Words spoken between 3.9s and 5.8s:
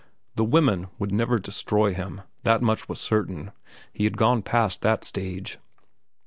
He had gone past that stage.